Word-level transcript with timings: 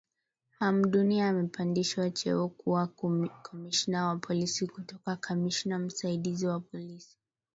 Hamduni 0.59 1.21
amepandishwa 1.21 2.09
cheo 2.09 2.47
kuwa 2.47 2.87
kamishna 3.43 4.07
wa 4.07 4.15
polisi 4.17 4.67
kutoka 4.67 5.15
kamishna 5.15 5.79
msaidizi 5.79 6.47
wa 6.47 6.59
polisi 6.59 7.17